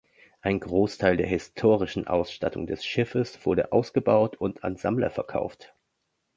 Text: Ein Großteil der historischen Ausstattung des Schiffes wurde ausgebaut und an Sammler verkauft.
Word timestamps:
Ein 0.41 0.59
Großteil 0.59 1.15
der 1.15 1.27
historischen 1.27 2.07
Ausstattung 2.07 2.65
des 2.65 2.83
Schiffes 2.83 3.45
wurde 3.45 3.71
ausgebaut 3.71 4.35
und 4.35 4.63
an 4.63 4.75
Sammler 4.75 5.11
verkauft. 5.11 5.75